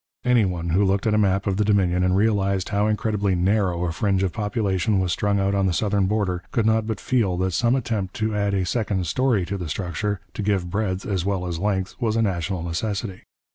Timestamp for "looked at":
0.83-1.13